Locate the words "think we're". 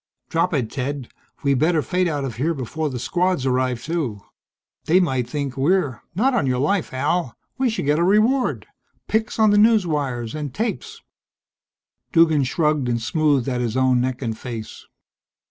5.29-6.01